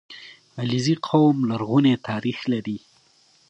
•علیزي 0.61 0.95
قوم 1.07 1.37
لرغونی 1.49 1.93
تاریخ 2.07 2.37
لري. 2.51 2.77